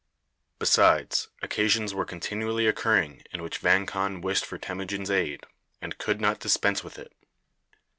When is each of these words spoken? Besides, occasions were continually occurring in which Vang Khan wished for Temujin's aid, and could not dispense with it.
Besides, 0.57 1.27
occasions 1.43 1.93
were 1.93 2.05
continually 2.05 2.65
occurring 2.65 3.21
in 3.31 3.43
which 3.43 3.59
Vang 3.59 3.85
Khan 3.85 4.19
wished 4.19 4.47
for 4.47 4.57
Temujin's 4.57 5.11
aid, 5.11 5.43
and 5.79 5.99
could 5.99 6.19
not 6.19 6.39
dispense 6.39 6.83
with 6.83 6.97
it. 6.97 7.13